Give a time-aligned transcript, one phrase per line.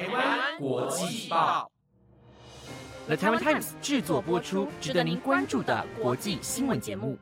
[0.00, 1.70] 台湾国际报
[3.06, 7.18] ，The Taiwan Times 制作播出，值得您关注的国际新闻节目。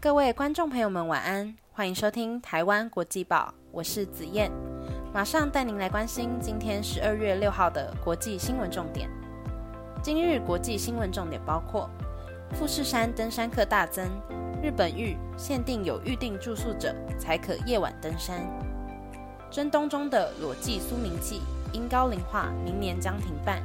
[0.00, 4.50] 各位观众朋友们，晚安，欢迎收听台湾国际报，我是子燕，
[5.12, 9.10] 马上带您来关心今天十二月六号的国际新闻重点。
[10.02, 11.90] 今日国际新闻重点包括：
[12.54, 14.06] 富士山登山客大增，
[14.62, 18.40] 日本预限定有预定住宿者才可夜晚登山；
[19.50, 21.40] 真冬中的裸季苏明记
[21.72, 23.58] 因高龄化，明年将停办；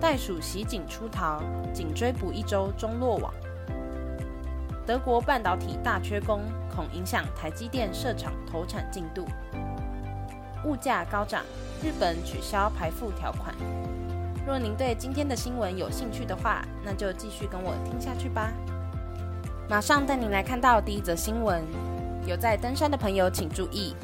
[0.00, 1.42] 袋鼠袭警出逃，
[1.74, 3.32] 仅追捕一周终落网；
[4.86, 6.42] 德国半导体大缺工，
[6.74, 9.24] 恐影响台积电设厂投产进度；
[10.64, 11.42] 物价高涨，
[11.82, 13.52] 日本取消排付条款。
[14.44, 18.52] 若您对今天的新闻有兴趣的话，那就继续跟我听下去吧。
[19.68, 21.62] 马上带您来看到第一则新闻：
[22.26, 23.94] 有在登山的朋友请注意，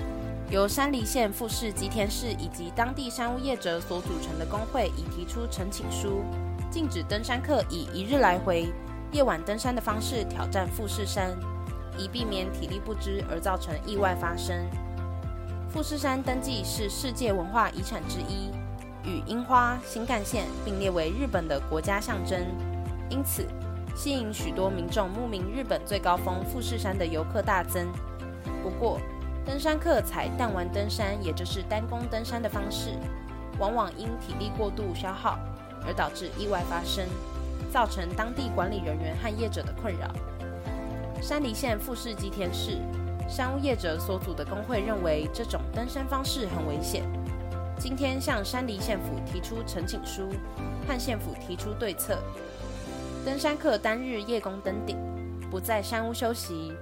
[0.48, 6.22] 由山梨县富士吉田市以及当地山屋业者所组成的工会已提出陈请书，
[6.70, 8.72] 禁止登山客以一日来回、
[9.11, 11.36] 夜晚登山的方式挑战富士山，
[11.98, 14.56] 以避免体力不支而造成意外发生。
[15.69, 18.50] 富士山登记是世界文化遗产之一。
[19.09, 22.45] 与樱花、新干线并列为日本的国家象征，
[23.09, 23.47] 因此
[23.97, 27.89] 吸引许多民众慕名日本最高峰富士山的游客大增。
[28.62, 29.00] 不过，
[29.47, 32.91] 登山客采弹丸登山，也就是单弓登山的方式，
[33.59, 35.39] 往往因体力过度消耗
[35.87, 37.06] 而导致意外发生，
[37.72, 40.11] 造成当地管理人员和业者的困扰。
[41.22, 42.78] 山梨县富士吉田市
[43.28, 47.03] 山屋业者所组的工会认为，这种登山方式很危险。
[47.79, 50.29] 今天向山梨县府提出陈请书，
[50.87, 52.19] 和县府提出对策。
[53.25, 54.98] 登山客单日夜工登顶，
[55.48, 56.73] 不在山屋休息，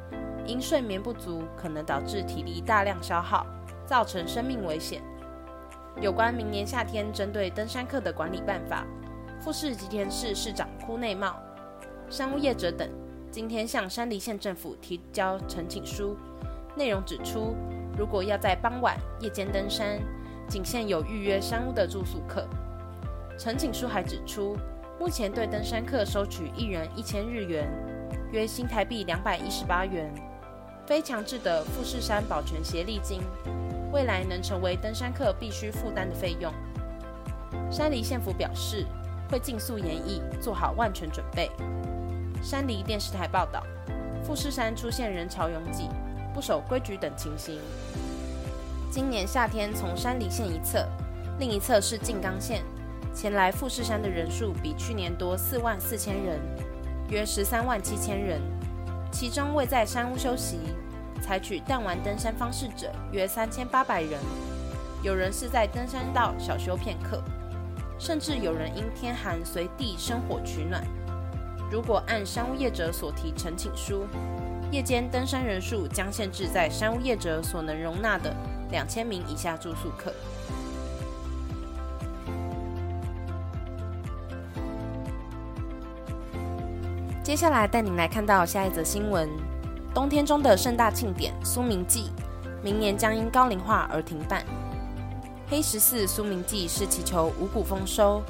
[0.47, 3.47] 因睡眠不足可能导致体力大量消耗，
[3.85, 5.03] 造成生命危险。
[6.01, 8.87] 有关明年夏天针对登山客的管理办法，
[9.39, 11.37] 富士吉田市市长枯内茂、
[12.09, 12.89] 山屋业者等
[13.31, 16.17] 今天向山梨县政府提交陈请书，
[16.75, 17.55] 内容指出，
[17.99, 20.01] 如果要在傍晚夜间登山，
[20.49, 22.47] 仅限有预约商务的住宿客。
[23.39, 24.57] 陈景书还指出，
[24.99, 27.69] 目前对登山客收取一人一千日元，
[28.33, 30.11] 约新台币两百一十八元，
[30.87, 33.21] 非强制的富士山保全协力金，
[33.93, 36.53] 未来能成为登山客必须负担的费用。
[37.71, 38.87] 山梨县府表示，
[39.31, 41.51] 会尽速研议，做好万全准备。
[42.43, 43.63] 山梨电视台报道，
[44.23, 45.89] 富士山出现人潮拥挤、
[46.33, 47.61] 不守规矩等情形。
[48.91, 50.87] 今年夏天，从山梨县一侧，
[51.39, 52.63] 另一侧是静冈县，
[53.15, 56.41] 前来富士山的人数比去年多四万四千人，
[57.11, 58.41] 约十三万七千人。
[59.13, 60.59] 其中未在山屋休息、
[61.21, 64.19] 采取弹丸登山方式者约三千八百人，
[65.03, 67.23] 有人是在登山道小休片刻，
[67.99, 70.83] 甚至有人因天寒随地生火取暖。
[71.71, 74.07] 如果按山屋业者所提陈请书，
[74.71, 78.35] 夜间登山人数将限制在山屋业者所能容纳的。
[78.71, 80.13] 两千名以下住宿客。
[87.23, 89.29] 接下来带您来看到下一则新闻：
[89.93, 92.11] 冬天中的盛大庆典苏明祭，
[92.63, 94.45] 明年将因高龄化而停办。
[95.49, 98.23] 黑十四苏明祭是祈求五谷丰收、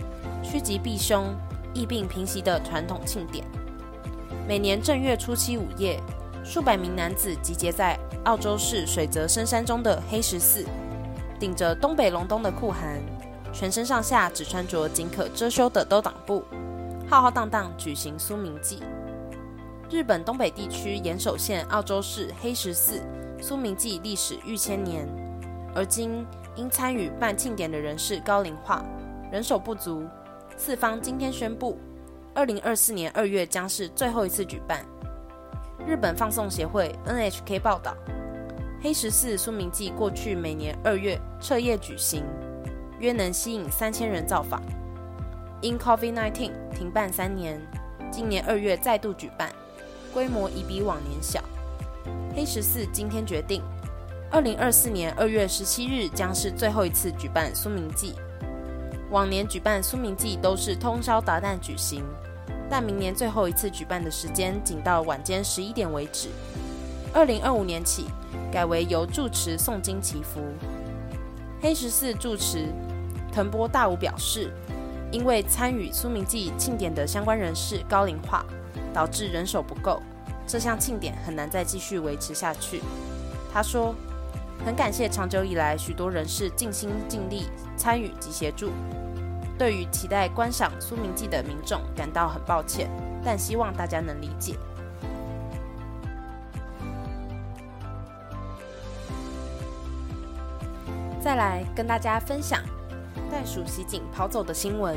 [0.42, 1.34] 趋吉避凶、
[1.74, 3.44] 疫病平息的传统庆典。
[4.48, 6.00] 每年正月初七午夜。
[6.48, 10.66] 数百名男子集结在澳洲市水泽深山中的黑石寺，
[11.38, 13.00] 顶着东北隆冬的酷寒，
[13.52, 16.42] 全身上下只穿着仅可遮羞的兜裆布，
[17.08, 18.82] 浩浩荡荡举行苏明祭。
[19.88, 23.00] 日本东北地区岩手县澳洲市黑石寺
[23.40, 25.06] 苏明祭历史逾千年，
[25.72, 26.26] 而今
[26.56, 28.84] 因参与办庆典的人士高龄化，
[29.30, 30.04] 人手不足，
[30.56, 31.78] 四方今天宣布，
[32.34, 34.84] 二零二四年二月将是最后一次举办。
[35.86, 37.96] 日本放送协会 NHK 报道，
[38.82, 42.24] 黑十四苏明祭过去每年二月彻夜举行，
[42.98, 44.60] 约能吸引三千人造访。
[45.60, 47.60] 因 COVID-19 停办三年，
[48.10, 49.48] 今年二月再度举办，
[50.12, 51.40] 规模已比往年小。
[52.34, 53.62] 黑十四今天决定，
[54.28, 58.16] 二零二四年二月十七日将是最后一次举办苏明祭。
[59.12, 62.02] 往年举办苏明祭都是通宵达旦举行。
[62.68, 66.28] 但明年最后一次举办的时间仅到晚间十一点为止。
[67.12, 68.06] 二零二五年起
[68.52, 70.40] 改为由住持诵经祈福。
[71.60, 72.68] 黑十四住持
[73.32, 74.50] 藤波大武表示，
[75.10, 78.44] 因为参与苏明记庆典的相关人士高龄化，
[78.92, 80.02] 导致人手不够，
[80.46, 82.82] 这项庆典很难再继续维持下去。
[83.52, 83.94] 他说
[84.66, 87.46] ：“很感谢长久以来许多人士尽心尽力
[87.76, 88.70] 参与及协助，
[89.58, 92.90] 对于期待观赏苏明记的民众感到很抱歉，
[93.24, 94.54] 但希望大家能理解。”
[101.20, 102.62] 再来跟大家分享
[103.32, 104.96] 袋鼠袭警跑走的新闻。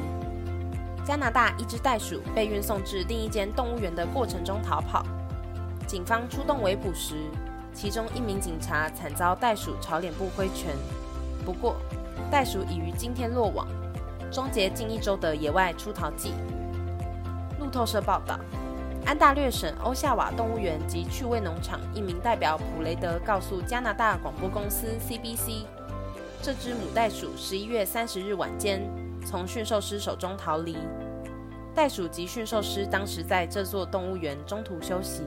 [1.03, 5.03] 加拿大一只袋鼠被运送至另一间动物园的过程中逃跑，
[5.87, 7.15] 警方出动围捕时，
[7.73, 10.75] 其中一名警察惨遭袋鼠朝脸部挥拳。
[11.43, 11.77] 不过，
[12.29, 13.67] 袋鼠已于今天落网，
[14.31, 16.33] 终结近一周的野外出逃记。
[17.59, 18.39] 路透社报道，
[19.05, 25.65] 安大略省欧夏瓦动物园及趣味农场一名代表普雷德告诉加拿大广播公司 CBC。
[26.41, 28.81] 这只母袋鼠十一月三十日晚间
[29.25, 30.77] 从驯兽师手中逃离。
[31.75, 35.23] 袋鼠及驯兽师当时在这座动物园中途休息。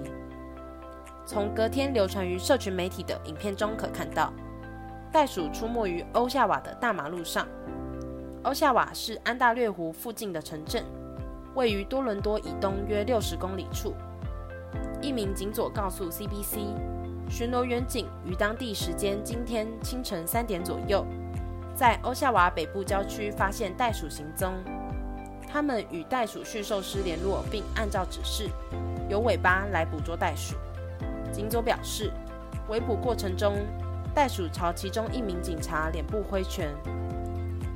[1.24, 4.32] 从隔天流传于社群媒体的影片中可看到，
[5.12, 7.46] 袋鼠出没于欧夏瓦的大马路上。
[8.44, 10.84] 欧夏瓦是安大略湖附近的城镇，
[11.54, 13.94] 位于多伦多以东约六十公里处。
[15.00, 16.66] 一名警佐告诉 CBC。
[17.30, 21.06] 巡逻员警于当地时间今天清晨三点左右，
[21.76, 24.52] 在欧夏瓦北部郊区发现袋鼠行踪。
[25.48, 28.50] 他们与袋鼠驯兽师联络，并按照指示
[29.08, 30.56] 由尾巴来捕捉袋鼠。
[31.30, 32.10] 警佐表示，
[32.68, 33.54] 围捕过程中，
[34.12, 36.68] 袋鼠朝其中一名警察脸部挥拳，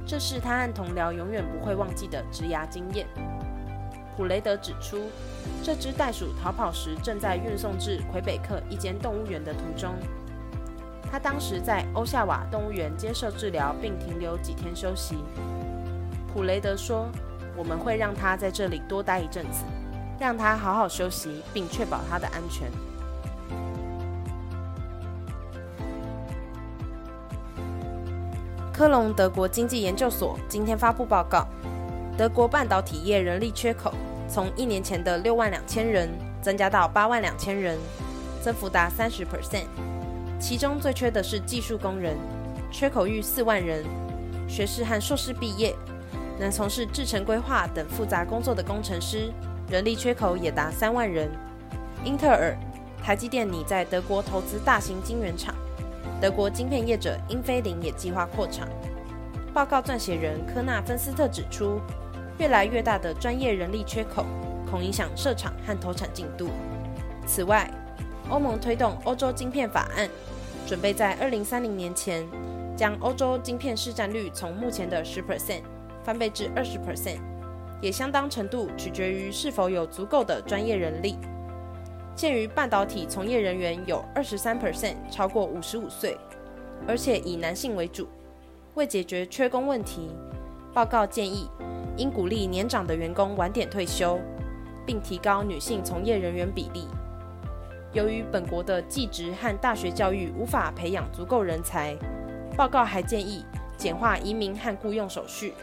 [0.07, 3.07] 这是他和同僚永远不会忘记的职涯经验。
[4.17, 5.11] 普雷德指出，
[5.63, 9.95] 这只袋鼠逃跑时正在运送至魁北克一间动物园的途中。
[11.11, 15.17] 他当时在欧夏瓦动物园接受治疗，并停留几天休息。
[16.33, 17.09] 普雷德说
[17.57, 19.65] ：“我们会让他在这里多待一阵子，
[20.19, 22.71] 让他好好休息，并确保他的安全。”
[28.77, 31.49] 科隆德国经济研究所今天发布报告。
[32.15, 33.95] 德国半导体业人力缺口
[34.29, 36.11] 从一年前的六万两千人
[36.43, 37.79] 增加到八万两千人，
[38.43, 39.65] 增幅达三十 percent。
[40.39, 42.19] 其中最缺的是技术工人，
[42.71, 43.83] 缺口逾四万人。
[44.47, 45.75] 学士和硕士毕业，
[46.39, 49.33] 能从事制程规划等复杂工作的工程师，
[49.71, 51.31] 人力缺口也达三万人。
[52.05, 52.55] 英特尔、
[53.03, 55.55] 台积电拟在德国投资大型晶圆厂，
[56.21, 58.69] 德国晶片业者英飞凌也计划扩厂。
[59.55, 61.81] 报告撰写人科纳芬斯特指出。
[62.39, 64.27] 越来越大的专业人力缺口，
[64.71, 66.51] 恐影响设厂和投产进度。
[67.27, 67.71] 此外，
[68.29, 70.07] 欧盟推动欧洲晶片法案，
[70.67, 72.27] 准备在二零三零年前
[72.77, 75.63] 将欧洲晶片市占率从目前的十 percent
[76.05, 77.21] 翻倍至二十 percent，
[77.81, 81.17] 也相当程度取决于是否有足够的专业人力。
[82.17, 86.17] 鉴于半导体从业人员有二十三 percent 超过五十五岁，
[86.89, 88.09] 而且以男性为主，
[88.75, 90.09] 为解决缺工问题，
[90.73, 91.49] 报告建议。
[91.99, 94.21] 应鼓励年长的员工晚点退休，
[94.85, 96.87] 并提高女性从业人员比例。
[97.95, 101.97] 由于本国的技职和大学教育无法培养足够人才，
[102.55, 103.47] 报告还建议
[103.79, 105.55] 简化移民和雇佣手续，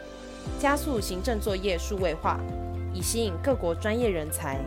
[0.58, 2.40] 加速行政作业数位化，
[2.92, 4.58] 以吸引各国专业人才。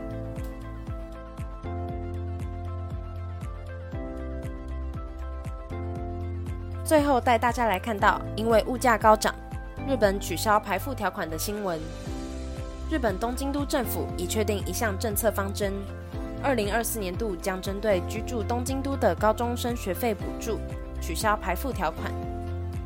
[6.87, 9.35] 最后带大家来看到，因为物价高涨。
[9.85, 11.77] 日本取消排富条款的新闻。
[12.89, 15.73] 日本东京都政府已确定一项政策方针，
[16.41, 20.59] 二零二四年度将针对居住东京都的高中生学费补助
[21.01, 22.09] 取消排富条款。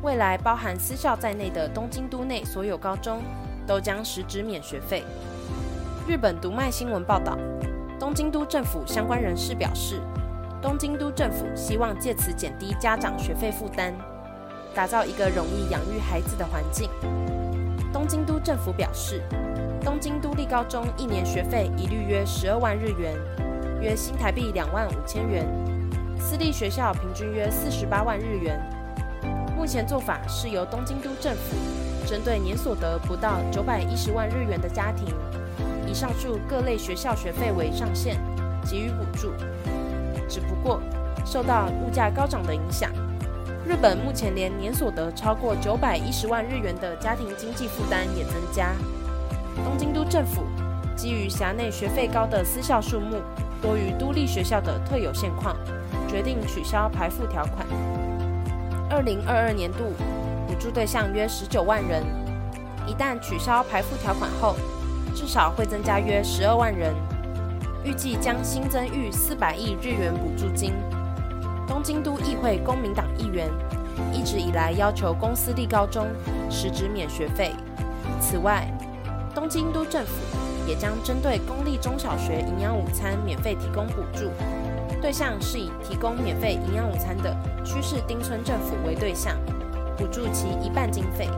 [0.02, 3.22] 未来，包含私校在内的东京都内所有高中
[3.68, 5.04] 都将实质免学费。
[6.08, 7.38] 日本读卖新闻报道，
[8.00, 10.00] 东京都政府相关人士表示，
[10.62, 13.92] 东京都政府希望借此减低家长学费负担。
[14.72, 16.88] 打造一个容易养育孩子的环境。
[17.92, 19.20] 东京都政府表示，
[19.84, 23.18] 东京都立高中一年学费一律约十二万日元，
[23.80, 25.44] 约新台币两万五千元；
[26.18, 28.58] 私立学校平均约四十八万日元。
[29.56, 31.56] 目前做法是由东京都政府
[32.06, 35.12] 针对年所得不到九百一十万日元的家庭，
[35.88, 38.16] 以上述各类学校学费为上限
[38.64, 39.32] 给予补助。
[40.28, 40.80] 只不过，
[41.24, 42.90] 受到物价高涨的影响。
[43.66, 48.72] 日本目前连年所得超过九百一十万日元的家庭经济负担也增加。
[49.64, 50.42] 东京都政府
[50.96, 53.20] 基于辖内学费高的私校数目
[53.60, 55.56] 多于都立学校的特有现况，
[56.08, 57.66] 决定取消排付条款。
[58.90, 59.92] 二零二二年度
[60.48, 62.02] 补助对象约十九万人，
[62.86, 64.56] 一旦取消排富条款后，
[65.14, 66.92] 至少会增加约十二万人。
[67.84, 70.72] 预计将新增逾四百亿日元补助金。
[71.66, 73.50] 东京都议会公民党议员
[74.12, 76.06] 一直以来要求公私立高中
[76.50, 77.52] 实质免学费。
[78.20, 78.66] 此外，
[79.34, 80.12] 东京都政府
[80.66, 84.30] 也将针对公立中小学营养午餐免费提供补助，
[85.00, 87.34] 对象是以提供免费营养午餐的
[87.64, 89.36] 区市町村政府为对象，
[89.96, 91.28] 补助其一半经费。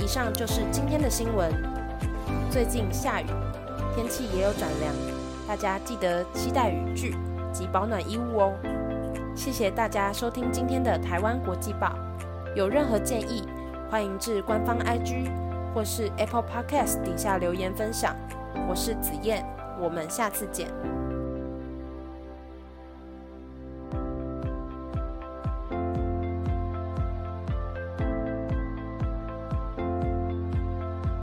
[0.00, 1.52] 以上就是今天的新闻。
[2.50, 3.26] 最近下雨，
[3.94, 4.94] 天气也有转凉，
[5.48, 7.16] 大家记得期待雨具
[7.50, 8.52] 及保暖衣物哦。
[9.34, 11.94] 谢谢大家收听今天的台湾国际报，
[12.54, 13.48] 有任何建议，
[13.90, 15.30] 欢迎至官方 IG
[15.74, 18.14] 或是 Apple Podcast 底下留言分享。
[18.68, 19.42] 我是子燕，
[19.80, 20.68] 我们下次见。